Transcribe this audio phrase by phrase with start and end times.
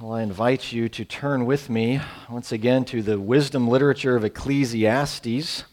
[0.00, 4.24] Well, I invite you to turn with me once again to the wisdom literature of
[4.24, 5.64] Ecclesiastes.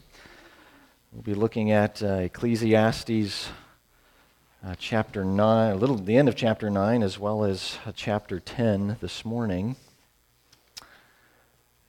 [1.13, 3.47] We'll be looking at uh, Ecclesiastes
[4.65, 8.41] uh, chapter 9, a little the end of chapter 9, as well as uh, chapter
[8.41, 9.77] 10 this morning.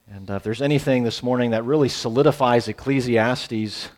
[0.09, 3.89] And uh, if there's anything this morning that really solidifies Ecclesiastes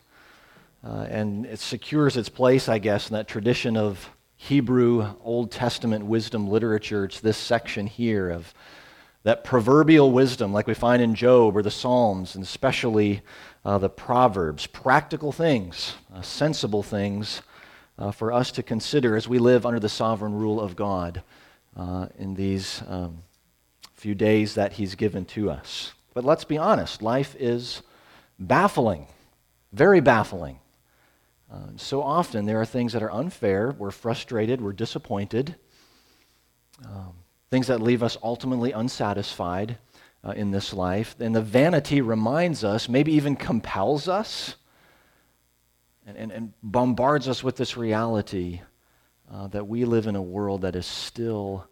[0.82, 4.10] uh, and it secures its place, I guess, in that tradition of
[4.48, 7.04] Hebrew Old Testament wisdom literature.
[7.04, 8.52] It's this section here of
[9.22, 13.22] that proverbial wisdom, like we find in Job or the Psalms, and especially
[13.64, 14.66] uh, the Proverbs.
[14.66, 17.42] Practical things, uh, sensible things
[17.96, 21.22] uh, for us to consider as we live under the sovereign rule of God
[21.76, 23.18] uh, in these um,
[23.94, 25.92] few days that He's given to us.
[26.14, 27.82] But let's be honest, life is
[28.40, 29.06] baffling,
[29.72, 30.58] very baffling.
[31.52, 35.54] Uh, so often there are things that are unfair, we're frustrated, we're disappointed,
[36.86, 37.12] um,
[37.50, 39.76] things that leave us ultimately unsatisfied
[40.24, 41.14] uh, in this life.
[41.20, 44.56] And the vanity reminds us, maybe even compels us,
[46.06, 48.62] and, and, and bombards us with this reality
[49.30, 51.66] uh, that we live in a world that is still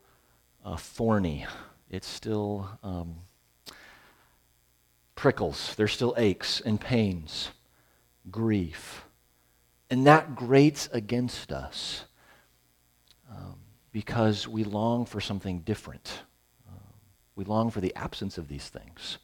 [0.63, 1.47] uh, thorny.
[1.89, 3.17] It's still um,
[5.15, 7.49] prickles, there's still aches and pains,
[8.31, 9.05] grief.
[9.91, 12.05] And that grates against us
[13.29, 13.57] um,
[13.91, 16.23] because we long for something different.
[16.69, 16.79] Um,
[17.35, 19.19] we long for the absence of these things.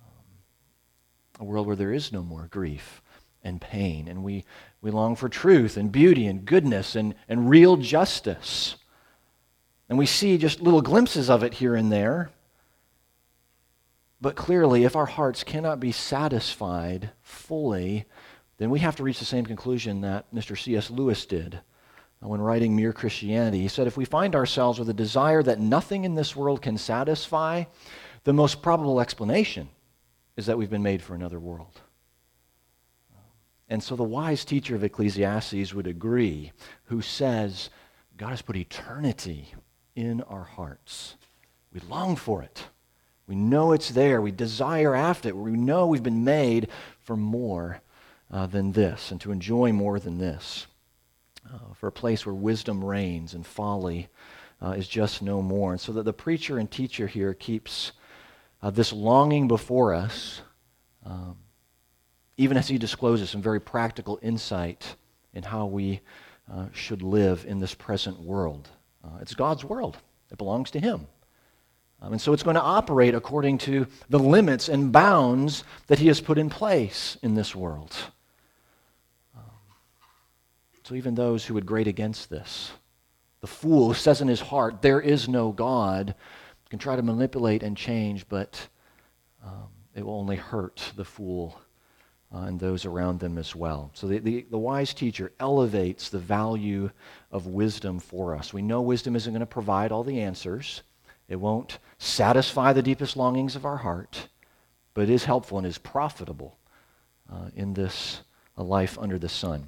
[0.00, 3.02] Um, a world where there is no more grief
[3.44, 4.08] and pain.
[4.08, 4.44] And we,
[4.80, 8.76] we long for truth and beauty and goodness and, and real justice.
[9.90, 12.30] And we see just little glimpses of it here and there.
[14.20, 18.06] But clearly, if our hearts cannot be satisfied fully,
[18.58, 20.58] then we have to reach the same conclusion that Mr.
[20.58, 20.90] C.S.
[20.90, 21.60] Lewis did
[22.22, 23.60] uh, when writing Mere Christianity.
[23.60, 26.78] He said, If we find ourselves with a desire that nothing in this world can
[26.78, 27.64] satisfy,
[28.24, 29.68] the most probable explanation
[30.36, 31.80] is that we've been made for another world.
[33.68, 36.52] And so the wise teacher of Ecclesiastes would agree,
[36.84, 37.70] who says,
[38.16, 39.52] God has put eternity
[39.94, 41.16] in our hearts.
[41.72, 42.64] We long for it.
[43.26, 44.20] We know it's there.
[44.20, 45.36] We desire after it.
[45.36, 46.68] We know we've been made
[47.00, 47.80] for more
[48.30, 50.66] uh, than this and to enjoy more than this.
[51.46, 54.08] Uh, for a place where wisdom reigns and folly
[54.60, 55.72] uh, is just no more.
[55.72, 57.92] And so that the preacher and teacher here keeps
[58.62, 60.40] uh, this longing before us,
[61.04, 61.36] um,
[62.36, 64.96] even as he discloses some very practical insight
[65.34, 66.00] in how we
[66.52, 68.68] uh, should live in this present world.
[69.04, 69.98] Uh, it's God's world,
[70.30, 71.06] it belongs to Him.
[72.02, 76.08] Um, and so it's going to operate according to the limits and bounds that He
[76.08, 77.94] has put in place in this world.
[80.86, 82.70] So even those who would grate against this,
[83.40, 86.14] the fool who says in his heart, There is no God,
[86.70, 88.68] can try to manipulate and change, but
[89.44, 89.66] um,
[89.96, 91.60] it will only hurt the fool
[92.32, 93.90] uh, and those around them as well.
[93.94, 96.92] So the, the, the, wise teacher elevates the value
[97.32, 98.52] of wisdom for us.
[98.52, 100.84] We know wisdom isn't going to provide all the answers,
[101.28, 104.28] it won't satisfy the deepest longings of our heart,
[104.94, 106.58] but it is helpful and is profitable
[107.28, 108.20] uh, in this
[108.56, 109.66] life under the sun.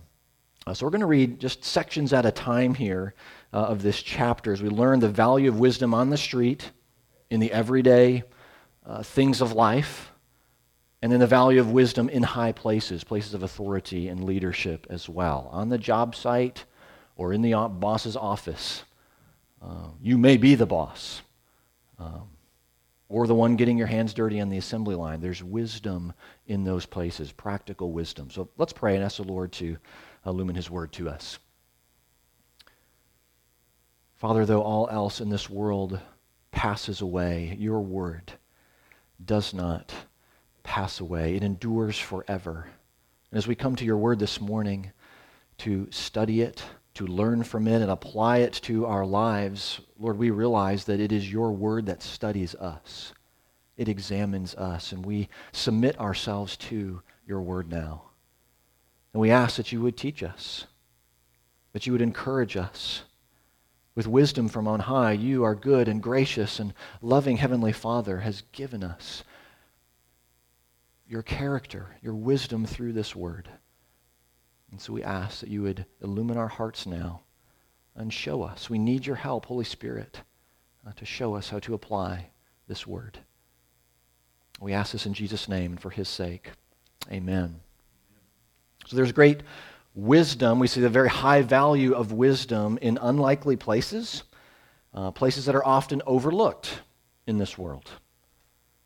[0.69, 3.15] Uh, so we're going to read just sections at a time here
[3.55, 6.73] uh, of this chapter as we learn the value of wisdom on the street,
[7.31, 8.23] in the everyday
[8.85, 10.13] uh, things of life,
[11.01, 15.09] and then the value of wisdom in high places, places of authority and leadership as
[15.09, 15.49] well.
[15.53, 16.67] On the job site
[17.17, 18.85] or in the boss's office,
[19.63, 21.23] uh, you may be the boss.
[21.99, 22.29] Um,
[23.09, 25.21] or the one getting your hands dirty on the assembly line.
[25.23, 26.13] There's wisdom
[26.47, 28.29] in those places, practical wisdom.
[28.31, 29.79] So let's pray and ask the Lord to
[30.29, 31.39] illumine his word to us.
[34.17, 36.01] Father, though all else in this world
[36.51, 38.33] passes away, your word
[39.25, 39.93] does not
[40.63, 41.37] pass away.
[41.37, 42.67] It endures forever.
[43.31, 44.93] And as we come to your word this morning
[45.59, 46.63] to study it,
[46.95, 51.13] to learn from it, and apply it to our lives, Lord, we realize that it
[51.13, 53.13] is your word that studies us.
[53.77, 58.08] It examines us, and we submit ourselves to your word now.
[59.19, 60.67] And we ask that you would teach us,
[61.73, 63.03] that you would encourage us.
[63.97, 66.73] With wisdom from on high, you, our good and gracious and
[67.03, 69.25] loving Heavenly Father, has given us
[71.05, 73.49] your character, your wisdom through this word.
[74.71, 77.23] And so we ask that you would illumine our hearts now
[77.97, 78.71] and show us.
[78.71, 80.21] We need your help, Holy Spirit,
[80.87, 82.31] uh, to show us how to apply
[82.69, 83.19] this word.
[84.61, 86.53] We ask this in Jesus' name and for his sake.
[87.11, 87.63] Amen.
[88.89, 89.43] So there's great
[89.95, 90.59] wisdom.
[90.59, 94.23] We see the very high value of wisdom in unlikely places.
[94.95, 96.81] uh, places that are often overlooked
[97.27, 97.91] in this world.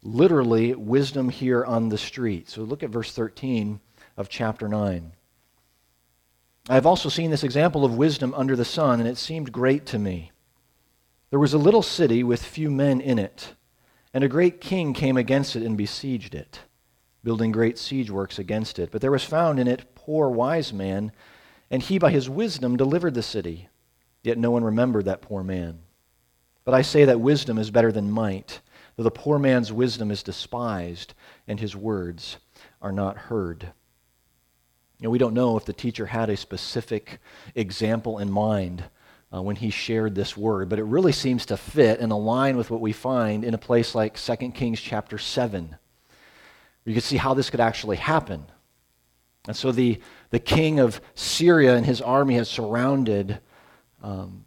[0.02, 2.50] Literally, wisdom here on the street.
[2.50, 3.80] So look at verse 13
[4.16, 5.12] of chapter 9.
[6.68, 9.86] I have also seen this example of wisdom under the sun, and it seemed great
[9.86, 10.32] to me.
[11.30, 13.54] There was a little city with few men in it,
[14.12, 16.60] and a great king came against it and besieged it,
[17.24, 18.90] building great siege works against it.
[18.90, 21.12] But there was found in it poor wise man,
[21.70, 23.68] and he by his wisdom delivered the city.
[24.22, 25.80] Yet no one remembered that poor man.
[26.64, 28.60] But I say that wisdom is better than might,
[28.96, 31.14] though the poor man's wisdom is despised,
[31.48, 32.36] and his words
[32.80, 33.72] are not heard.
[34.98, 37.18] You know, we don't know if the teacher had a specific
[37.56, 38.84] example in mind
[39.34, 42.70] uh, when he shared this word, but it really seems to fit and align with
[42.70, 45.76] what we find in a place like 2 Kings chapter 7.
[46.84, 48.44] You can see how this could actually happen.
[49.48, 50.00] And so the,
[50.30, 53.40] the king of Syria and his army has surrounded
[54.02, 54.44] um,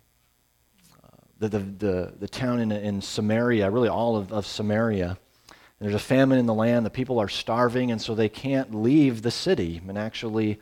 [1.40, 5.18] the, the, the, the, town in, in Samaria, really all of, of Samaria.
[5.48, 6.86] And there's a famine in the land.
[6.86, 10.60] The people are starving, and so they can't leave the city and actually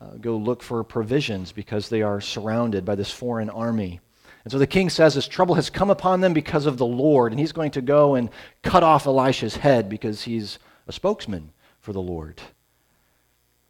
[0.00, 4.00] uh, go look for provisions because they are surrounded by this foreign army.
[4.44, 7.32] And so the king says this trouble has come upon them because of the Lord,
[7.32, 8.30] and he's going to go and
[8.62, 12.40] cut off Elisha's head because he's a spokesman for the Lord.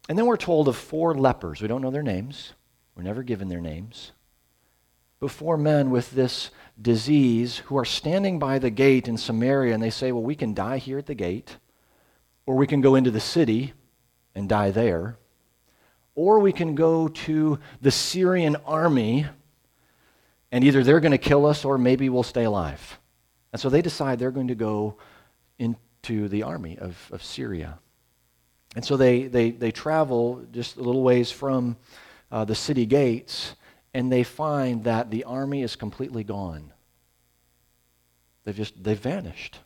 [0.09, 1.61] And then we're told of four lepers.
[1.61, 2.53] We don't know their names,
[2.95, 4.11] we're never given their names.
[5.19, 6.49] But four men with this
[6.81, 10.53] disease who are standing by the gate in Samaria, and they say, Well, we can
[10.53, 11.55] die here at the gate,
[12.45, 13.73] or we can go into the city
[14.35, 15.17] and die there,
[16.15, 19.25] or we can go to the Syrian army,
[20.51, 22.99] and either they're going to kill us or maybe we'll stay alive.
[23.53, 24.97] And so they decide they're going to go
[25.57, 27.79] into the army of, of Syria.
[28.75, 31.77] And so they, they, they travel just a little ways from
[32.31, 33.55] uh, the city gates,
[33.93, 36.73] and they find that the army is completely gone.
[38.43, 39.59] They've just they've vanished.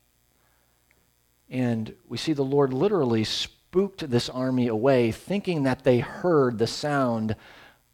[1.50, 6.68] And we see the Lord literally spooked this army away, thinking that they heard the
[6.68, 7.36] sound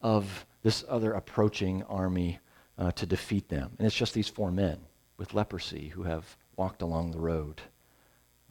[0.02, 2.40] of this other approaching army
[2.78, 3.72] uh, to defeat them.
[3.78, 4.80] And it's just these four men
[5.18, 7.62] with leprosy who have walked along the road.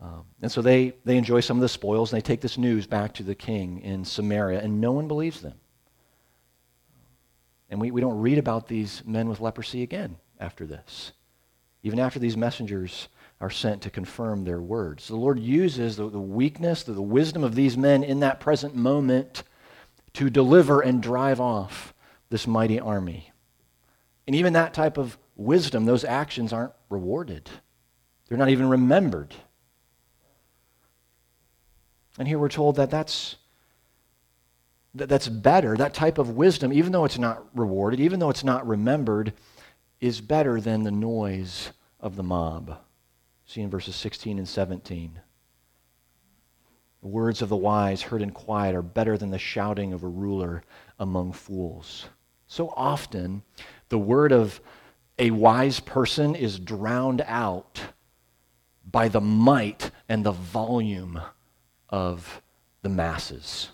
[0.03, 2.89] Um, and so they, they enjoy some of the spoils, and they take this news
[2.89, 5.55] back to the king in Samaria, and no one believes them.
[7.71, 11.13] And we, we don't read about these men with leprosy again after this,
[11.85, 13.09] even after these messengers
[13.41, 15.07] are sent to confirm their words.
[15.07, 18.75] The Lord uses the, the weakness, the, the wisdom of these men in that present
[18.75, 19.45] moment
[20.15, 21.95] to deliver and drive off
[22.29, 23.31] this mighty army.
[24.27, 27.49] And even that type of wisdom, those actions aren't rewarded,
[28.29, 29.33] they're not even remembered.
[32.19, 33.37] And here we're told that that's,
[34.95, 35.77] that that's better.
[35.77, 39.33] That type of wisdom, even though it's not rewarded, even though it's not remembered,
[40.01, 41.71] is better than the noise
[42.01, 42.79] of the mob.
[43.47, 45.21] See in verses 16 and 17.
[47.03, 50.09] The words of the wise heard in quiet are better than the shouting of a
[50.09, 50.63] ruler
[50.99, 52.07] among fools.
[52.47, 53.43] So often,
[53.89, 54.61] the word of
[55.19, 57.81] a wise person is drowned out
[58.89, 61.21] by the might and the volume
[61.93, 62.43] of
[62.83, 63.69] the masses.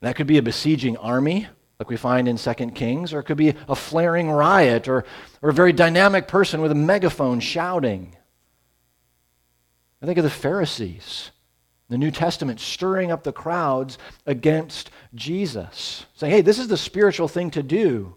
[0.00, 1.46] That could be a besieging army,
[1.78, 5.04] like we find in 2 Kings, or it could be a flaring riot, or,
[5.42, 8.16] or a very dynamic person with a megaphone shouting.
[10.02, 11.30] I think of the Pharisees,
[11.88, 17.28] the New Testament, stirring up the crowds against Jesus, saying, hey, this is the spiritual
[17.28, 18.16] thing to do,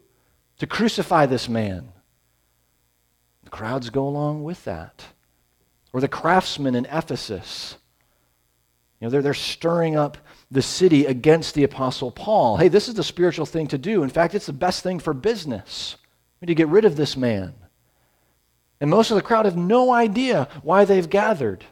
[0.59, 1.91] to crucify this man.
[3.43, 5.03] The crowds go along with that.
[5.93, 7.77] Or the craftsmen in Ephesus
[9.01, 10.17] you know, they're, they're stirring up
[10.51, 12.57] the city against the Apostle Paul.
[12.57, 14.03] Hey, this is the spiritual thing to do.
[14.03, 15.97] In fact, it's the best thing for business.
[16.39, 17.55] We need to get rid of this man.
[18.79, 21.65] And most of the crowd have no idea why they've gathered.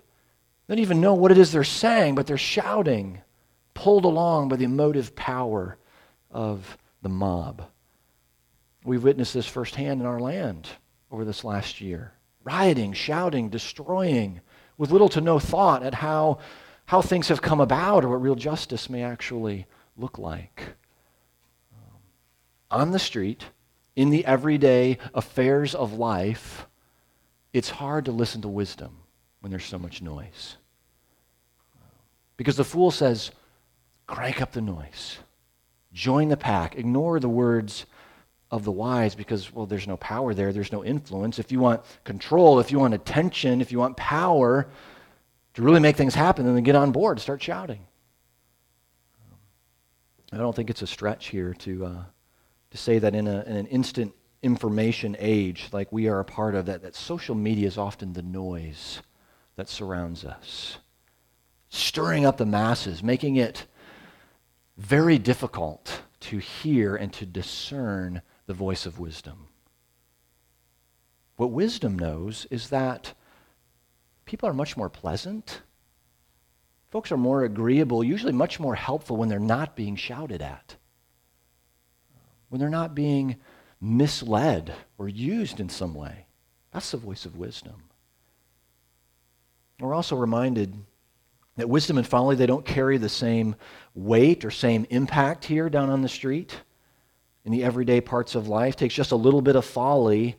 [0.68, 3.22] They don't even know what it is they're saying, but they're shouting,
[3.76, 5.78] pulled along by the emotive power
[6.32, 7.64] of the mob.
[8.84, 10.68] We've witnessed this firsthand in our land
[11.12, 14.42] over this last year rioting, shouting, destroying,
[14.78, 16.40] with little to no thought at how
[16.90, 20.74] how things have come about or what real justice may actually look like.
[21.72, 22.00] Um,
[22.72, 23.46] on the street,
[23.96, 26.66] in the everyday affairs of life,
[27.54, 28.98] it's hard to listen to wisdom
[29.40, 30.58] when there's so much noise.
[32.38, 33.30] Because the fool says,
[34.08, 35.20] crank up the noise,
[35.94, 37.86] join the pack, ignore the words
[38.50, 41.38] of the wise because, well, there's no power there, there's no influence.
[41.38, 44.68] If you want control, if you want attention, if you want power,
[45.60, 47.86] to really make things happen, and then get on board, start shouting.
[50.32, 52.04] I don't think it's a stretch here to, uh,
[52.72, 56.56] to say that in, a, in an instant information age like we are a part
[56.56, 59.02] of, that, that social media is often the noise
[59.58, 60.78] that surrounds us,
[61.68, 63.66] stirring up the masses, making it
[64.78, 69.50] very difficult to hear and to discern the voice of wisdom.
[71.36, 73.14] What wisdom knows is that
[74.30, 75.62] people are much more pleasant.
[76.92, 80.76] Folks are more agreeable, usually much more helpful when they're not being shouted at,
[82.50, 83.38] when they're not being
[83.82, 86.28] misled or used in some way.
[86.72, 87.82] That's the voice of wisdom.
[89.80, 90.76] We're also reminded
[91.56, 93.56] that wisdom and folly, they don't carry the same
[93.96, 96.56] weight or same impact here down on the street
[97.46, 98.76] in the everyday parts of life.
[98.76, 100.36] It takes just a little bit of folly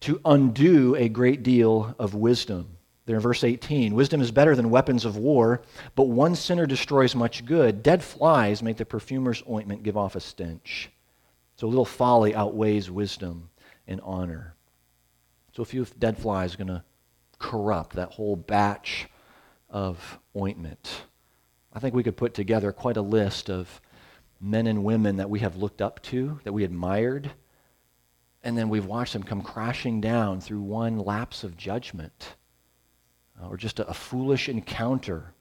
[0.00, 2.78] to undo a great deal of wisdom.
[3.06, 5.62] There in verse 18 Wisdom is better than weapons of war,
[5.94, 7.82] but one sinner destroys much good.
[7.82, 10.90] Dead flies make the perfumer's ointment give off a stench.
[11.56, 13.50] So a little folly outweighs wisdom
[13.86, 14.54] and honor.
[15.52, 16.84] So a few dead flies are going to
[17.38, 19.08] corrupt that whole batch
[19.68, 21.02] of ointment.
[21.72, 23.80] I think we could put together quite a list of
[24.40, 27.30] men and women that we have looked up to, that we admired,
[28.42, 32.36] and then we've watched them come crashing down through one lapse of judgment
[33.48, 35.32] or just a, a foolish encounter.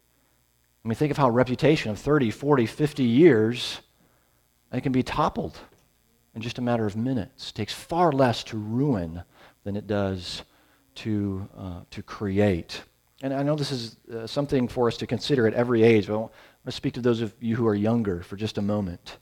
[0.84, 3.82] I mean, think of how a reputation of 30, 40, 50 years,
[4.72, 5.58] it can be toppled
[6.36, 7.50] in just a matter of minutes.
[7.50, 9.24] It takes far less to ruin
[9.64, 10.44] than it does
[10.96, 12.82] to, uh, to create.
[13.22, 16.14] And I know this is uh, something for us to consider at every age, but
[16.14, 16.32] I want
[16.66, 19.18] to speak to those of you who are younger for just a moment.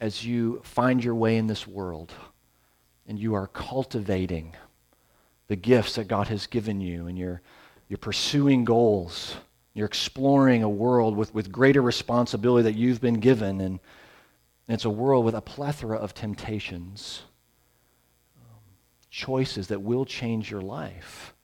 [0.00, 2.12] As you find your way in this world
[3.06, 4.54] and you are cultivating
[5.50, 7.42] the gifts that God has given you and you're,
[7.88, 9.34] you're pursuing goals,
[9.74, 13.80] you're exploring a world with, with greater responsibility that you've been given, and,
[14.68, 17.22] and it's a world with a plethora of temptations,
[18.40, 18.60] um,
[19.10, 21.34] choices that will change your life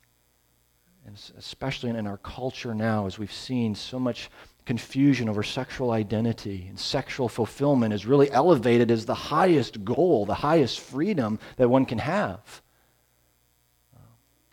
[1.04, 4.28] and especially in our culture now, as we've seen so much
[4.64, 10.34] confusion over sexual identity and sexual fulfillment is really elevated as the highest goal, the
[10.34, 12.62] highest freedom that one can have.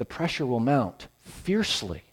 [0.03, 2.03] The pressure will mount fiercely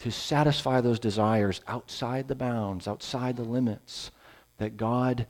[0.00, 4.10] to satisfy those desires outside the bounds, outside the limits
[4.58, 5.28] that God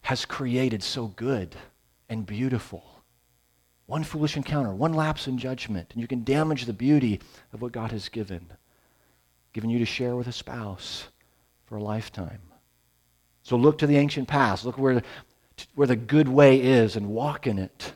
[0.00, 1.54] has created so good
[2.08, 2.82] and beautiful.
[3.84, 7.20] One foolish encounter, one lapse in judgment, and you can damage the beauty
[7.52, 8.46] of what God has given,
[9.52, 11.08] given you to share with a spouse
[11.66, 12.40] for a lifetime.
[13.42, 14.64] So look to the ancient past.
[14.64, 15.02] Look where,
[15.74, 17.92] where the good way is and walk in it,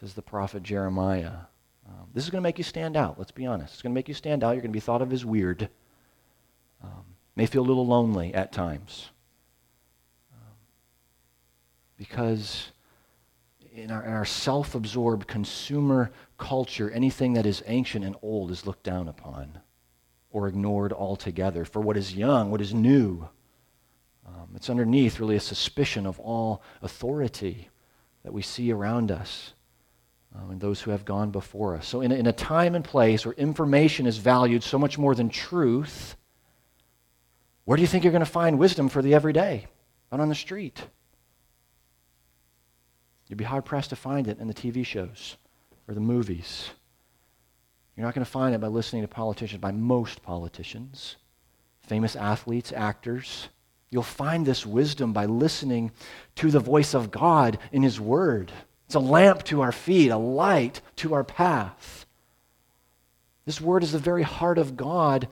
[0.00, 1.32] says the prophet Jeremiah.
[1.86, 3.74] Um, this is going to make you stand out, let's be honest.
[3.74, 4.52] It's going to make you stand out.
[4.52, 5.68] You're going to be thought of as weird.
[6.82, 7.04] Um,
[7.36, 9.10] may feel a little lonely at times.
[10.32, 10.54] Um,
[11.98, 12.72] because
[13.74, 18.66] in our, in our self absorbed consumer culture, anything that is ancient and old is
[18.66, 19.58] looked down upon
[20.30, 21.66] or ignored altogether.
[21.66, 23.28] For what is young, what is new,
[24.26, 27.68] um, it's underneath really a suspicion of all authority
[28.22, 29.52] that we see around us
[30.34, 31.86] um, and those who have gone before us.
[31.86, 35.14] So, in a, in a time and place where information is valued so much more
[35.14, 36.16] than truth,
[37.64, 39.66] where do you think you're going to find wisdom for the everyday?
[40.12, 40.82] Out on the street.
[43.28, 45.36] You'd be hard pressed to find it in the TV shows
[45.86, 46.70] or the movies.
[47.96, 51.16] You're not going to find it by listening to politicians, by most politicians,
[51.82, 53.48] famous athletes, actors.
[53.90, 55.92] You'll find this wisdom by listening
[56.36, 58.50] to the voice of God in His Word.
[58.90, 62.06] It's a lamp to our feet, a light to our path.
[63.44, 65.28] This Word is the very heart of God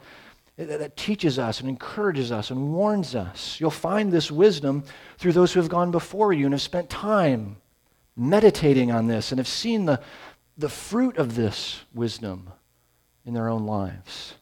[0.57, 3.59] that teaches us and encourages us and warns us.
[3.59, 4.85] You'll find this wisdom
[5.19, 7.57] through those who have gone before you and have spent time
[8.15, 10.01] meditating on this and have seen the,
[10.57, 12.51] the fruit of this wisdom
[13.27, 14.35] in their own lives.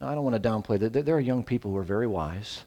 [0.00, 1.04] Now, I don't want to downplay that.
[1.04, 2.64] There are young people who are very wise,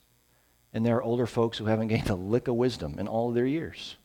[0.72, 3.34] and there are older folks who haven't gained a lick of wisdom in all of
[3.34, 3.96] their years.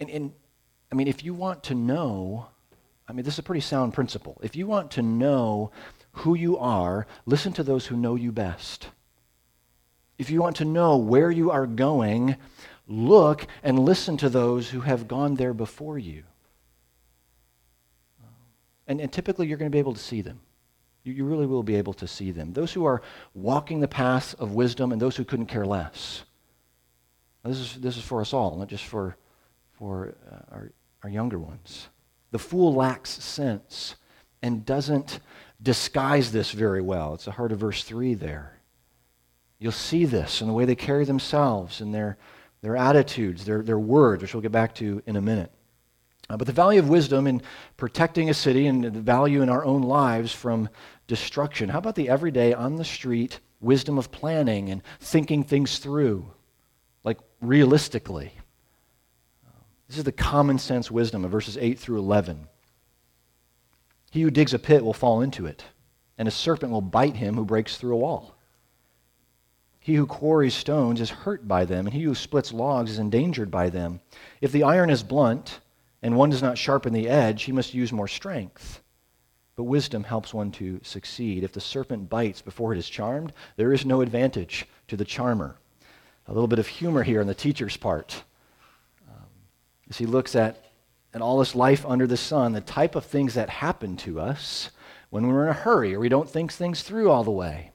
[0.00, 0.32] And, and,
[0.90, 2.48] I mean, if you want to know,
[3.06, 4.40] I mean, this is a pretty sound principle.
[4.42, 5.70] If you want to know
[6.12, 8.88] who you are, listen to those who know you best
[10.20, 12.36] if you want to know where you are going,
[12.86, 16.24] look and listen to those who have gone there before you.
[18.86, 20.40] And, and typically, you're going to be able to see them.
[21.04, 22.52] You, you really will be able to see them.
[22.52, 23.00] Those who are
[23.32, 26.24] walking the path of wisdom and those who couldn't care less.
[27.42, 29.16] This is, this is for us all, not just for,
[29.80, 30.72] for uh, our,
[31.02, 31.88] our younger ones.
[32.32, 33.96] The fool lacks sense
[34.42, 35.20] and doesn't
[35.60, 37.14] disguise this very well.
[37.14, 38.60] It's the heart of verse 3 there.
[39.58, 42.18] You'll see this in the way they carry themselves, in their,
[42.60, 45.50] their attitudes, their, their words, which we'll get back to in a minute.
[46.28, 47.40] Uh, but the value of wisdom in
[47.78, 50.68] protecting a city and the value in our own lives from
[51.06, 51.70] destruction.
[51.70, 56.30] How about the everyday, on the street wisdom of planning and thinking things through,
[57.02, 58.32] like realistically?
[59.90, 62.46] This is the common sense wisdom of verses 8 through 11.
[64.12, 65.64] He who digs a pit will fall into it,
[66.16, 68.36] and a serpent will bite him who breaks through a wall.
[69.80, 73.50] He who quarries stones is hurt by them, and he who splits logs is endangered
[73.50, 73.98] by them.
[74.40, 75.58] If the iron is blunt,
[76.02, 78.84] and one does not sharpen the edge, he must use more strength.
[79.56, 81.42] But wisdom helps one to succeed.
[81.42, 85.56] If the serpent bites before it is charmed, there is no advantage to the charmer.
[86.28, 88.22] A little bit of humor here on the teacher's part.
[89.90, 90.64] As he looks at,
[91.12, 94.70] at all this life under the sun, the type of things that happen to us
[95.10, 97.72] when we're in a hurry or we don't think things through all the way.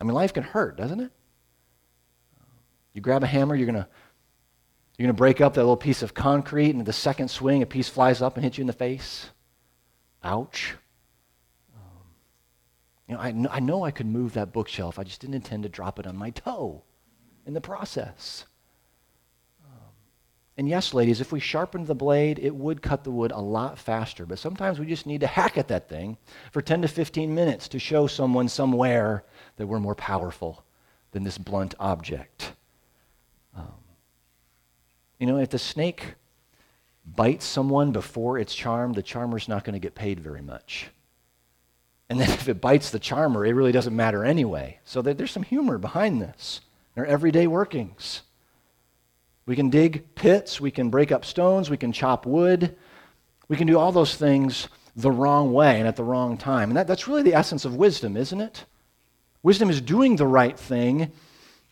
[0.00, 1.12] I mean, life can hurt, doesn't it?
[2.92, 3.88] You grab a hammer, you're going to
[4.96, 7.66] you're going to break up that little piece of concrete, and the second swing, a
[7.66, 9.30] piece flies up and hits you in the face.
[10.24, 10.74] Ouch.
[11.72, 11.82] Um,
[13.06, 14.98] you know, I, kn- I know I could move that bookshelf.
[14.98, 16.82] I just didn't intend to drop it on my toe
[17.46, 18.44] in the process.
[20.58, 23.78] And yes, ladies, if we sharpened the blade, it would cut the wood a lot
[23.78, 24.26] faster.
[24.26, 26.18] But sometimes we just need to hack at that thing
[26.50, 29.24] for 10 to 15 minutes to show someone somewhere
[29.56, 30.64] that we're more powerful
[31.12, 32.54] than this blunt object.
[33.56, 33.72] Um,
[35.20, 36.14] you know, if the snake
[37.06, 40.88] bites someone before it's charmed, the charmer's not going to get paid very much.
[42.08, 44.80] And then if it bites the charmer, it really doesn't matter anyway.
[44.84, 46.62] So there's some humor behind this.
[46.96, 48.22] There are everyday workings.
[49.48, 52.76] We can dig pits, we can break up stones, we can chop wood,
[53.48, 56.68] we can do all those things the wrong way and at the wrong time.
[56.68, 58.66] And that, that's really the essence of wisdom, isn't it?
[59.42, 61.12] Wisdom is doing the right thing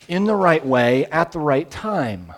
[0.09, 2.33] in the right way at the right time.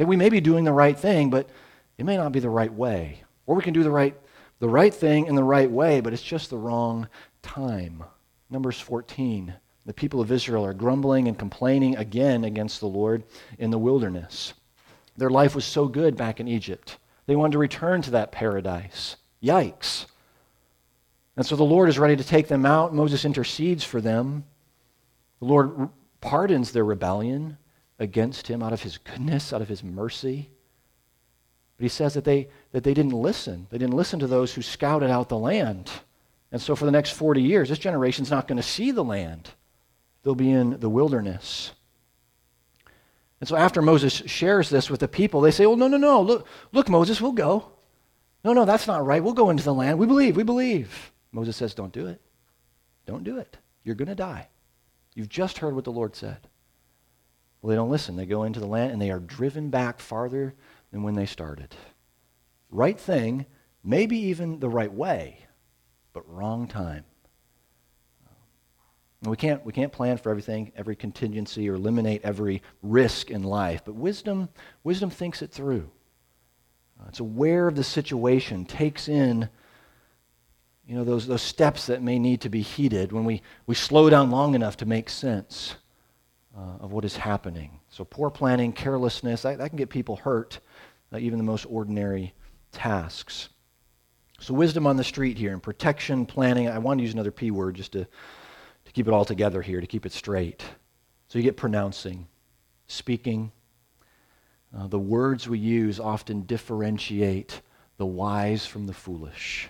[0.00, 1.48] We may be doing the right thing, but
[1.96, 3.22] it may not be the right way.
[3.46, 4.18] Or we can do the right,
[4.58, 7.06] the right thing in the right way, but it's just the wrong
[7.40, 8.02] time.
[8.50, 9.54] Numbers 14.
[9.86, 13.24] The people of Israel are grumbling and complaining again against the Lord
[13.58, 14.54] in the wilderness.
[15.16, 16.98] Their life was so good back in Egypt.
[17.26, 19.16] They wanted to return to that paradise.
[19.42, 20.06] Yikes.
[21.36, 22.94] And so the Lord is ready to take them out.
[22.94, 24.44] Moses intercedes for them.
[25.40, 25.88] The Lord
[26.20, 27.58] pardons their rebellion
[27.98, 30.50] against him out of his goodness, out of his mercy.
[31.76, 33.66] But he says that they, that they didn't listen.
[33.70, 35.90] They didn't listen to those who scouted out the land.
[36.52, 39.50] And so for the next 40 years, this generation's not going to see the land.
[40.24, 41.70] They'll be in the wilderness.
[43.40, 46.22] And so after Moses shares this with the people, they say, Well, no, no, no.
[46.22, 47.70] Look, look, Moses, we'll go.
[48.42, 49.22] No, no, that's not right.
[49.22, 49.98] We'll go into the land.
[49.98, 51.12] We believe, we believe.
[51.30, 52.20] Moses says, Don't do it.
[53.06, 53.58] Don't do it.
[53.84, 54.48] You're going to die.
[55.14, 56.48] You've just heard what the Lord said.
[57.60, 58.16] Well, they don't listen.
[58.16, 60.54] They go into the land and they are driven back farther
[60.90, 61.74] than when they started.
[62.70, 63.46] Right thing,
[63.82, 65.46] maybe even the right way,
[66.12, 67.04] but wrong time.
[69.24, 73.82] We can't, we can't plan for everything, every contingency, or eliminate every risk in life,
[73.84, 74.48] but wisdom,
[74.82, 75.90] wisdom thinks it through.
[77.00, 79.48] Uh, it's aware of the situation, takes in
[80.86, 84.10] you know, those, those steps that may need to be heeded when we, we slow
[84.10, 85.76] down long enough to make sense
[86.56, 87.80] uh, of what is happening.
[87.88, 90.60] So, poor planning, carelessness, that, that can get people hurt,
[91.12, 92.34] uh, even the most ordinary
[92.70, 93.48] tasks.
[94.40, 96.68] So, wisdom on the street here and protection, planning.
[96.68, 98.08] I want to use another P word just to, to
[98.94, 100.64] keep it all together here, to keep it straight.
[101.28, 102.26] So, you get pronouncing,
[102.86, 103.52] speaking.
[104.76, 107.60] Uh, the words we use often differentiate
[107.98, 109.68] the wise from the foolish.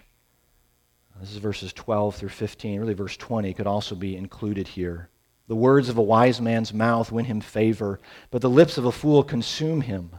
[1.20, 2.80] This is verses 12 through 15.
[2.80, 5.08] Really, verse 20 could also be included here.
[5.46, 8.92] The words of a wise man's mouth win him favor, but the lips of a
[8.92, 10.10] fool consume him.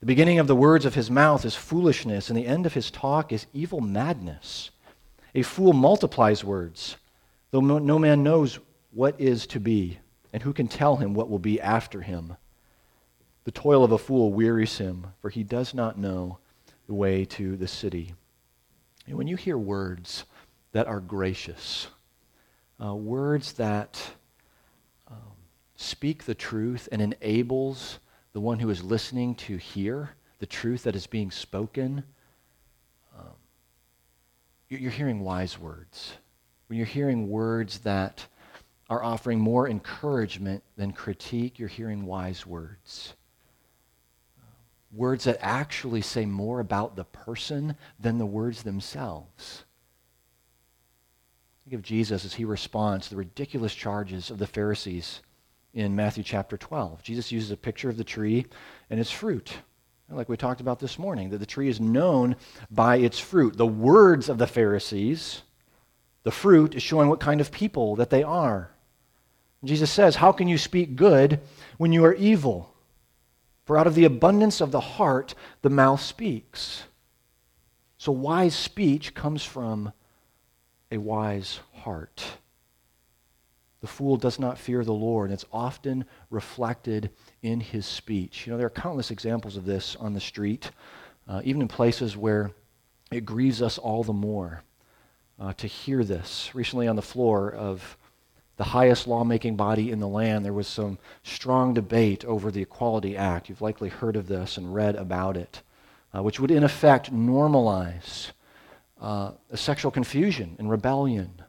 [0.00, 2.90] The beginning of the words of his mouth is foolishness, and the end of his
[2.90, 4.70] talk is evil madness.
[5.34, 6.96] A fool multiplies words,
[7.52, 8.58] though no man knows
[8.90, 9.98] what is to be,
[10.32, 12.36] and who can tell him what will be after him.
[13.44, 16.38] The toil of a fool wearies him, for he does not know
[16.86, 18.14] the way to the city.
[19.06, 20.24] And when you hear words
[20.72, 21.88] that are gracious,
[22.82, 24.00] uh, words that
[25.08, 25.16] um,
[25.76, 27.98] speak the truth and enables
[28.32, 32.02] the one who is listening to hear the truth that is being spoken.
[33.18, 33.34] Um,
[34.68, 36.14] you're hearing wise words.
[36.72, 38.26] When you're hearing words that
[38.88, 43.12] are offering more encouragement than critique, you're hearing wise words.
[44.90, 49.64] Words that actually say more about the person than the words themselves.
[51.64, 55.20] Think of Jesus as he responds to the ridiculous charges of the Pharisees
[55.74, 57.02] in Matthew chapter 12.
[57.02, 58.46] Jesus uses a picture of the tree
[58.88, 59.52] and its fruit.
[60.08, 62.34] Like we talked about this morning, that the tree is known
[62.70, 63.58] by its fruit.
[63.58, 65.42] The words of the Pharisees,
[66.24, 68.70] the fruit, is showing what kind of people that they are.
[69.64, 71.40] Jesus says, How can you speak good
[71.78, 72.74] when you are evil?
[73.64, 76.84] For out of the abundance of the heart, the mouth speaks.
[77.96, 79.92] So wise speech comes from
[80.90, 82.24] a wise heart.
[83.80, 85.30] The fool does not fear the Lord.
[85.30, 87.10] And it's often reflected
[87.42, 88.46] in his speech.
[88.46, 90.70] You know, there are countless examples of this on the street,
[91.28, 92.50] uh, even in places where
[93.12, 94.62] it grieves us all the more
[95.42, 96.54] uh, to hear this.
[96.54, 97.96] Recently, on the floor of
[98.58, 103.16] the highest lawmaking body in the land, there was some strong debate over the Equality
[103.16, 103.48] Act.
[103.48, 105.62] You've likely heard of this and read about it,
[106.14, 108.30] uh, which would, in effect, normalize
[109.00, 111.42] uh, sexual confusion and rebellion,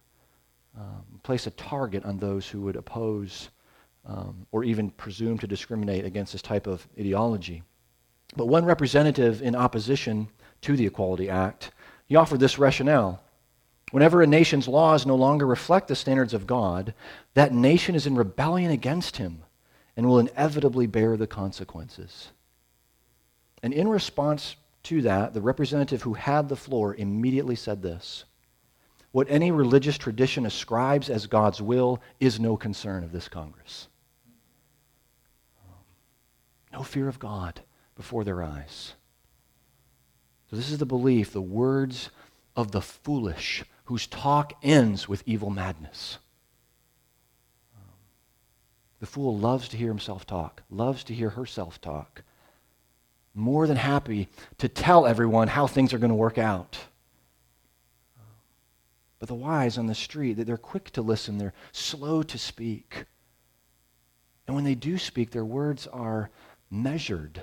[0.76, 3.50] um, place a target on those who would oppose
[4.08, 7.62] um, or even presume to discriminate against this type of ideology.
[8.36, 10.30] But one representative in opposition
[10.62, 11.70] to the Equality Act,
[12.08, 13.23] he offered this rationale.
[13.94, 16.96] Whenever a nation's laws no longer reflect the standards of God,
[17.36, 19.44] that nation is in rebellion against him
[19.96, 22.32] and will inevitably bear the consequences.
[23.62, 28.26] And in response to that, the representative who had the floor immediately said this
[29.12, 33.90] What any religious tradition ascribes as God's will is no concern of this Congress.
[36.72, 37.62] No fear of God
[37.96, 38.96] before their eyes.
[40.50, 42.10] So, this is the belief, the words
[42.56, 46.18] of the foolish whose talk ends with evil madness.
[47.76, 47.90] Um,
[49.00, 52.24] the fool loves to hear himself talk, loves to hear herself talk.
[53.36, 56.78] More than happy to tell everyone how things are going to work out.
[58.18, 58.26] Um,
[59.20, 63.06] but the wise on the street, they're quick to listen, they're slow to speak.
[64.48, 66.30] And when they do speak, their words are
[66.70, 67.42] measured,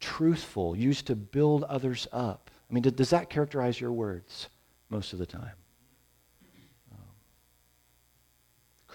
[0.00, 2.50] truthful, used to build others up.
[2.70, 4.48] I mean, does that characterize your words
[4.88, 5.52] most of the time?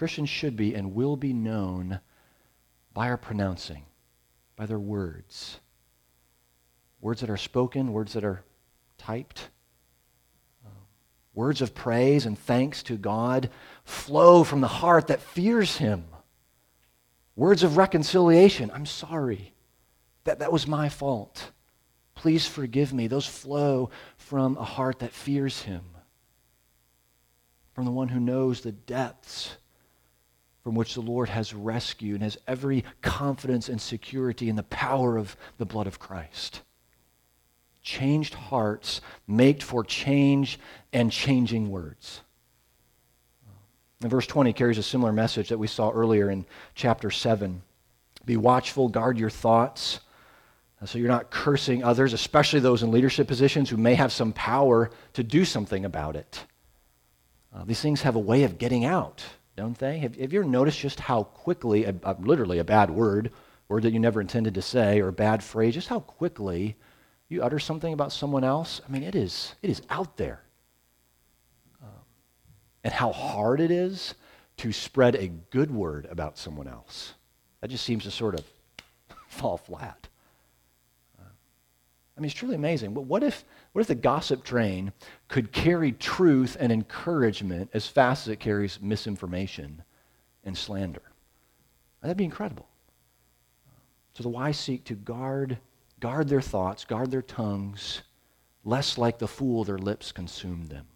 [0.02, 2.00] Christians should be and will be known
[2.92, 3.84] by our pronouncing,
[4.56, 5.60] by their words.
[7.00, 8.42] Words that are spoken, words that are
[8.98, 9.50] typed.
[11.34, 13.48] words of praise and thanks to God
[13.84, 16.02] flow from the heart that fears Him.
[17.36, 18.72] Words of reconciliation.
[18.74, 19.54] I'm sorry.
[20.24, 21.52] That, that was my fault.
[22.16, 23.06] Please forgive me.
[23.06, 25.84] Those flow from a heart that fears Him,
[27.72, 29.58] from the one who knows the depths
[30.62, 35.18] from which the Lord has rescued and has every confidence and security in the power
[35.18, 36.62] of the blood of Christ.
[37.82, 40.60] Changed hearts make for change
[40.92, 42.20] and changing words.
[44.00, 47.62] And verse 20 carries a similar message that we saw earlier in chapter 7.
[48.24, 50.00] Be watchful, guard your thoughts,
[50.80, 54.32] uh, so you're not cursing others, especially those in leadership positions who may have some
[54.32, 56.44] power to do something about it.
[57.54, 59.24] Uh, these things have a way of getting out
[59.56, 59.98] don't they?
[59.98, 63.30] Have, have you ever noticed just how quickly, a, a, literally a bad word,
[63.68, 66.76] word that you never intended to say, or a bad phrase, just how quickly
[67.28, 68.80] you utter something about someone else?
[68.86, 70.42] I mean, it is, it is out there.
[71.82, 71.88] Um,
[72.84, 74.14] and how hard it is
[74.58, 77.14] to spread a good word about someone else.
[77.60, 78.44] That just seems to sort of
[79.28, 80.08] fall flat.
[82.16, 82.94] I mean, it's truly amazing.
[82.94, 84.92] But what if, what if the gossip train
[85.28, 89.82] could carry truth and encouragement as fast as it carries misinformation
[90.44, 91.02] and slander?
[92.02, 92.68] That'd be incredible.
[94.14, 95.58] So the wise seek to guard,
[96.00, 98.02] guard their thoughts, guard their tongues,
[98.64, 100.86] lest like the fool their lips consume them.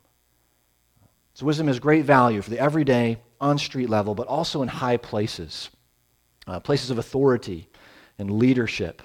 [1.32, 4.96] So wisdom has great value for the everyday, on street level, but also in high
[4.96, 5.68] places,
[6.46, 7.68] uh, places of authority
[8.18, 9.02] and leadership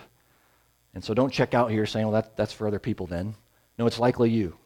[0.93, 3.35] and so don't check out here saying, well, that, that's for other people then.
[3.77, 4.57] No, it's likely you.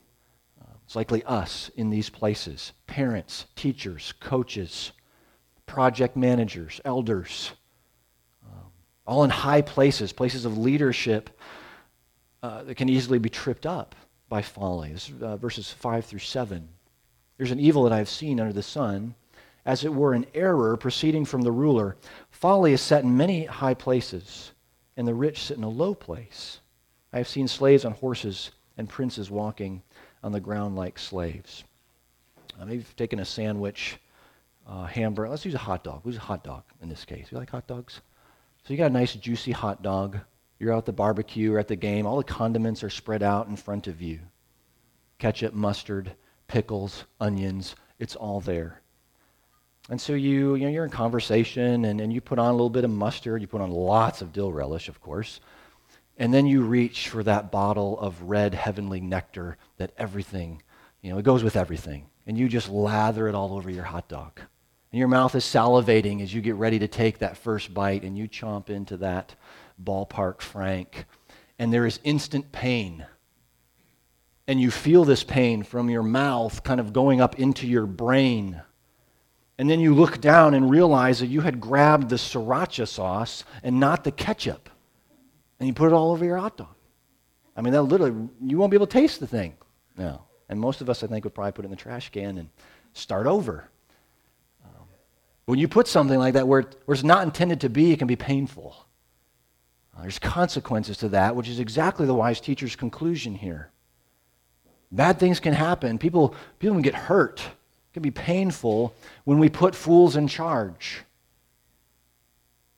[0.85, 4.91] It's likely us in these places parents, teachers, coaches,
[5.65, 7.51] project managers, elders,
[8.45, 8.71] um,
[9.07, 11.31] all in high places, places of leadership
[12.43, 13.95] uh, that can easily be tripped up
[14.29, 14.91] by folly.
[14.91, 16.67] This is, uh, verses 5 through 7.
[17.37, 19.15] There's an evil that I have seen under the sun,
[19.65, 21.97] as it were an error proceeding from the ruler.
[22.29, 24.51] Folly is set in many high places
[24.95, 26.59] and the rich sit in a low place.
[27.11, 29.81] I have seen slaves on horses and princes walking
[30.23, 31.63] on the ground like slaves.
[32.59, 33.97] Uh, maybe you've taken a sandwich,
[34.67, 35.29] uh, hamburger.
[35.29, 36.01] Let's use a hot dog.
[36.03, 37.27] Who's a hot dog in this case?
[37.31, 38.01] You like hot dogs?
[38.63, 40.17] So you got a nice juicy hot dog.
[40.59, 42.05] You're out at the barbecue or at the game.
[42.05, 44.19] All the condiments are spread out in front of you.
[45.19, 46.13] Ketchup, mustard,
[46.47, 48.81] pickles, onions, It's all there.
[49.89, 52.69] And so you, you know, you're in conversation and, and you put on a little
[52.69, 55.39] bit of mustard, you put on lots of dill relish, of course,
[56.17, 60.61] and then you reach for that bottle of red heavenly nectar that everything,
[61.01, 62.09] you know, it goes with everything.
[62.25, 64.39] And you just lather it all over your hot dog.
[64.91, 68.17] And your mouth is salivating as you get ready to take that first bite and
[68.17, 69.35] you chomp into that
[69.83, 71.05] ballpark frank.
[71.59, 73.05] And there is instant pain.
[74.47, 78.61] And you feel this pain from your mouth kind of going up into your brain.
[79.57, 83.79] And then you look down and realize that you had grabbed the sriracha sauce and
[83.79, 84.69] not the ketchup.
[85.59, 86.75] And you put it all over your hot dog.
[87.55, 89.55] I mean, that literally, you won't be able to taste the thing.
[89.97, 90.21] No.
[90.49, 92.49] And most of us, I think, would probably put it in the trash can and
[92.93, 93.69] start over.
[94.63, 94.85] Um,
[95.45, 98.07] when you put something like that where, where it's not intended to be, it can
[98.07, 98.75] be painful.
[99.95, 103.71] Uh, there's consequences to that, which is exactly the wise teacher's conclusion here.
[104.91, 105.97] Bad things can happen.
[105.97, 107.39] People, people can get hurt.
[107.39, 111.03] It can be painful when we put fools in charge.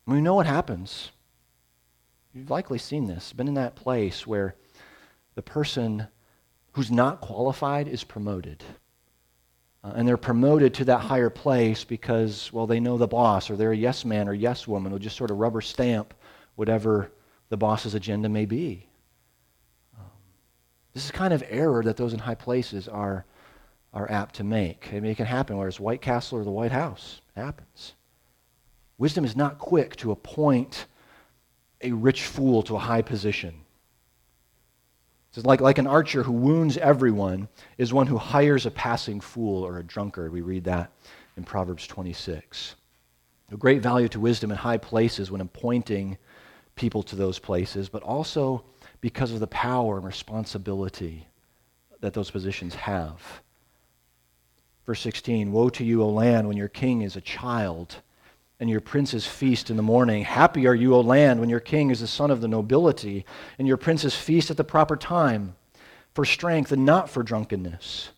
[0.05, 1.11] We know what happens.
[2.37, 4.53] You've likely seen this, been in that place where
[5.33, 6.07] the person
[6.73, 8.63] who's not qualified is promoted.
[9.83, 13.55] Uh, and they're promoted to that higher place because, well, they know the boss or
[13.55, 16.13] they're a yes man or yes woman who just sort of rubber stamp
[16.53, 17.11] whatever
[17.49, 18.87] the boss's agenda may be.
[19.97, 20.05] Um,
[20.93, 23.25] this is kind of error that those in high places are,
[23.95, 24.89] are apt to make.
[24.91, 27.19] I mean, it can happen whether it's White Castle or the White House.
[27.35, 27.95] It happens.
[28.99, 30.85] Wisdom is not quick to appoint
[31.87, 33.53] a rich fool to a high position.
[35.33, 37.47] It's like, like an archer who wounds everyone
[37.77, 40.31] is one who hires a passing fool or a drunkard.
[40.31, 40.91] We read that
[41.37, 42.75] in Proverbs 26.
[43.51, 46.17] A great value to wisdom in high places when appointing
[46.75, 48.63] people to those places, but also
[48.99, 51.27] because of the power and responsibility
[52.01, 53.21] that those positions have.
[54.87, 57.97] Verse 16 Woe to you, O land, when your king is a child
[58.59, 60.23] and your princes feast in the morning.
[60.23, 63.25] Happy are you, O land, when your king is the son of the nobility,
[63.59, 65.55] and your princes feast at the proper time,
[66.13, 68.09] for strength and not for drunkenness.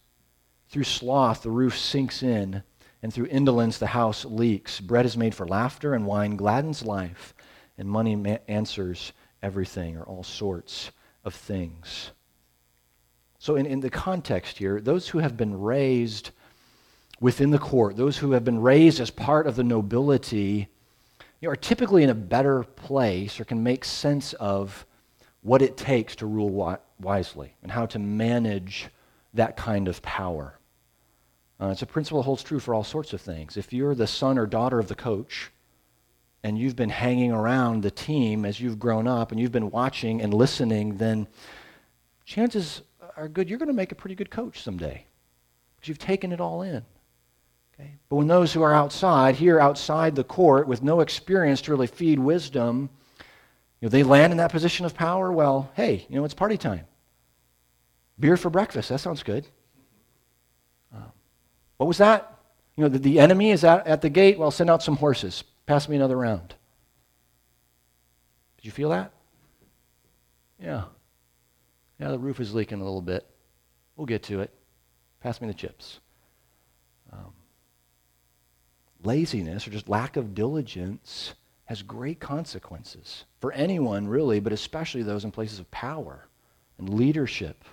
[0.69, 2.63] Through sloth the roof sinks in,
[3.01, 4.79] and through indolence the house leaks.
[4.79, 7.33] Bread is made for laughter, and wine gladdens life
[7.77, 10.91] and money ma- answers everything or all sorts
[11.23, 12.11] of things.
[13.39, 16.31] So, in, in the context here, those who have been raised
[17.19, 20.67] within the court, those who have been raised as part of the nobility,
[21.39, 24.85] you know, are typically in a better place or can make sense of
[25.41, 28.87] what it takes to rule wi- wisely and how to manage
[29.33, 30.59] that kind of power.
[31.61, 33.57] Uh, it's a principle that holds true for all sorts of things.
[33.57, 35.51] If you're the son or daughter of the coach,
[36.43, 40.21] and you've been hanging around the team as you've grown up and you've been watching
[40.21, 41.27] and listening, then
[42.25, 42.81] chances
[43.17, 45.05] are good you're going to make a pretty good coach someday
[45.75, 46.83] because you've taken it all in.
[47.79, 47.93] Okay?
[48.09, 51.87] But when those who are outside, here outside the court, with no experience to really
[51.87, 52.89] feed wisdom,
[53.79, 56.57] you know, they land in that position of power, well, hey, you know, it's party
[56.57, 56.85] time.
[58.19, 59.47] Beer for breakfast, that sounds good.
[60.93, 61.11] Um,
[61.77, 62.35] what was that?
[62.75, 65.43] You know, the, the enemy is at, at the gate, well, send out some horses.
[65.65, 66.55] Pass me another round.
[68.57, 69.13] Did you feel that?
[70.61, 70.83] Yeah.
[71.99, 73.25] Yeah, the roof is leaking a little bit.
[73.95, 74.53] We'll get to it.
[75.21, 75.99] Pass me the chips.
[79.03, 81.33] Laziness or just lack of diligence
[81.65, 86.27] has great consequences for anyone, really, but especially those in places of power
[86.77, 87.63] and leadership.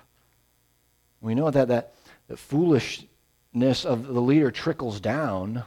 [1.19, 1.95] We know that that,
[2.27, 5.63] that foolishness of the leader trickles down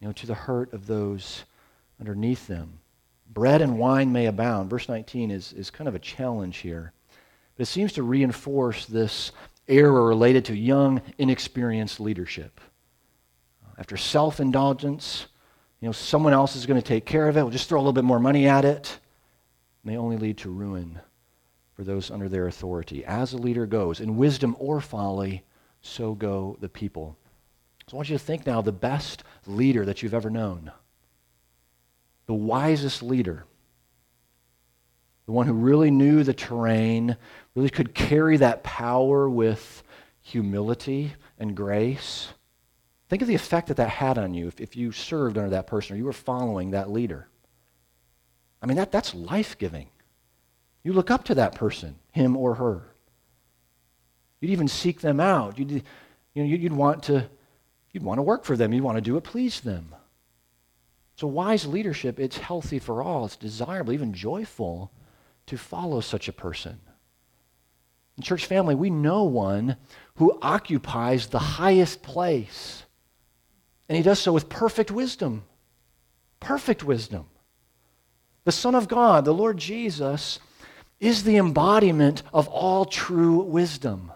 [0.00, 1.44] you know, to the hurt of those
[1.98, 2.80] underneath them.
[3.28, 4.70] Bread and wine may abound.
[4.70, 6.92] Verse 19 is, is kind of a challenge here.
[7.56, 9.32] But it seems to reinforce this
[9.68, 12.60] error related to young, inexperienced leadership.
[13.78, 15.26] After self indulgence,
[15.80, 17.42] you know, someone else is going to take care of it.
[17.42, 18.98] We'll just throw a little bit more money at it.
[19.84, 21.00] They only lead to ruin
[21.74, 23.04] for those under their authority.
[23.04, 25.44] As a leader goes, in wisdom or folly,
[25.82, 27.16] so go the people.
[27.86, 30.72] So I want you to think now the best leader that you've ever known,
[32.26, 33.44] the wisest leader,
[35.26, 37.16] the one who really knew the terrain,
[37.54, 39.84] really could carry that power with
[40.22, 42.30] humility and grace.
[43.08, 45.66] Think of the effect that that had on you if, if you served under that
[45.66, 47.28] person or you were following that leader.
[48.60, 49.88] I mean, that, that's life giving.
[50.82, 52.82] You look up to that person, him or her.
[54.40, 55.58] You'd even seek them out.
[55.58, 55.82] You'd, you
[56.34, 57.28] know, you'd want to
[57.96, 58.74] You'd want to work for them.
[58.74, 59.94] You'd want to do what pleased them.
[61.14, 63.24] So, wise leadership, it's healthy for all.
[63.24, 64.92] It's desirable, even joyful,
[65.46, 66.78] to follow such a person.
[68.18, 69.78] In church family, we know one
[70.16, 72.84] who occupies the highest place.
[73.88, 75.44] And he does so with perfect wisdom.
[76.40, 77.26] Perfect wisdom.
[78.44, 80.38] The Son of God, the Lord Jesus,
[81.00, 84.12] is the embodiment of all true wisdom.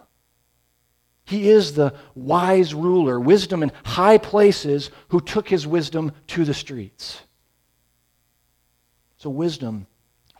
[1.24, 6.54] He is the wise ruler, wisdom in high places, who took his wisdom to the
[6.54, 7.20] streets.
[9.18, 9.86] So, wisdom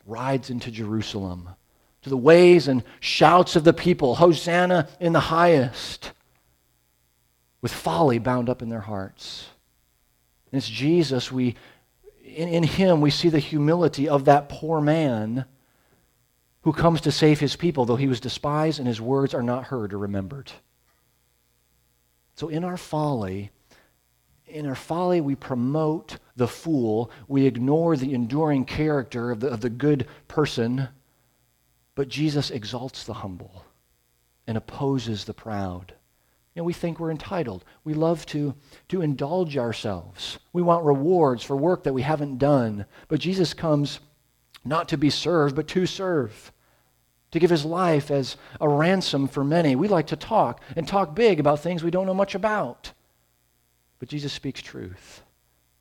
[0.06, 1.50] rides into Jerusalem
[2.02, 6.12] to the ways and shouts of the people, Hosanna in the highest,
[7.62, 9.48] with folly bound up in their hearts.
[10.50, 11.56] And it's Jesus, we,
[12.24, 15.44] in, in him, we see the humility of that poor man
[16.62, 19.64] who comes to save his people, though he was despised and his words are not
[19.64, 20.50] heard or remembered.
[22.34, 23.50] So in our folly,
[24.46, 27.10] in our folly, we promote the fool.
[27.28, 30.88] We ignore the enduring character of the, of the good person.
[31.94, 33.64] But Jesus exalts the humble
[34.46, 35.94] and opposes the proud.
[36.54, 37.64] You know, we think we're entitled.
[37.84, 38.54] We love to,
[38.88, 40.38] to indulge ourselves.
[40.52, 42.86] We want rewards for work that we haven't done.
[43.08, 44.00] But Jesus comes
[44.64, 46.52] not to be served, but to serve,
[47.30, 49.76] to give his life as a ransom for many.
[49.76, 52.92] We like to talk and talk big about things we don't know much about.
[54.00, 55.22] But Jesus speaks truth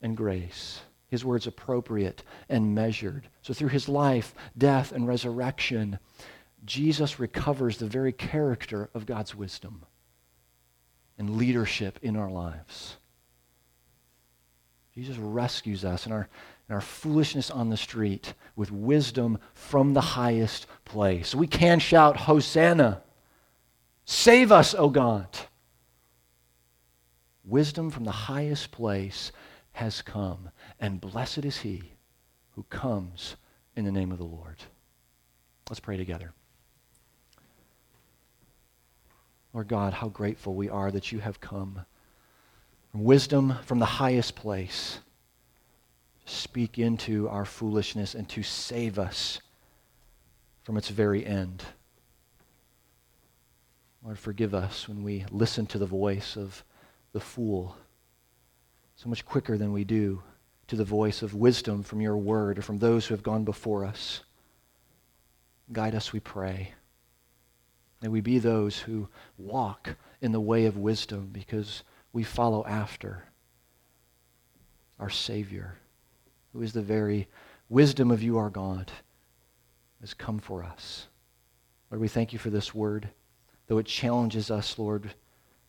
[0.01, 3.27] and grace his words appropriate and measured.
[3.41, 5.97] So through his life, death, and resurrection,
[6.65, 9.85] Jesus recovers the very character of God's wisdom
[11.19, 12.95] and leadership in our lives.
[14.95, 16.27] Jesus rescues us in our,
[16.67, 21.35] in our foolishness on the street with wisdom from the highest place.
[21.35, 23.03] We can shout, Hosanna!
[24.05, 25.27] Save us, O God!
[27.43, 29.31] Wisdom from the highest place
[29.73, 31.93] has come, and blessed is he
[32.51, 33.35] who comes
[33.75, 34.63] in the name of the Lord.
[35.69, 36.33] Let's pray together.
[39.53, 41.85] Lord God, how grateful we are that you have come
[42.91, 44.99] from wisdom from the highest place
[46.25, 49.39] to speak into our foolishness and to save us
[50.63, 51.63] from its very end.
[54.03, 56.63] Lord, forgive us when we listen to the voice of
[57.11, 57.75] the fool
[58.95, 60.21] so much quicker than we do
[60.67, 63.83] to the voice of wisdom from your word or from those who have gone before
[63.83, 64.21] us.
[65.71, 66.73] Guide us, we pray.
[68.01, 71.83] May we be those who walk in the way of wisdom because
[72.13, 73.25] we follow after
[74.99, 75.77] our Savior,
[76.53, 77.27] who is the very
[77.69, 78.91] wisdom of you, our God,
[80.01, 81.07] has come for us.
[81.89, 83.09] Lord, we thank you for this word.
[83.67, 85.13] Though it challenges us, Lord,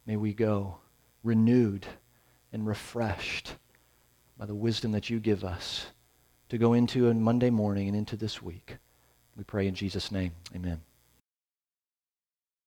[0.07, 0.79] may we go
[1.23, 1.87] renewed
[2.53, 3.55] and refreshed
[4.39, 5.87] by the wisdom that you give us
[6.49, 8.77] to go into on Monday morning and into this week.
[9.37, 10.33] We pray in Jesus' name.
[10.55, 10.81] Amen.